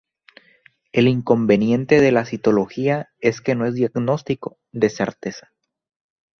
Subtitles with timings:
[0.93, 5.51] El inconveniente de la citología es que no es un diagnóstico de certeza.